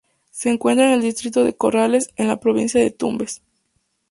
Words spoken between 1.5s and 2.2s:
Corrales,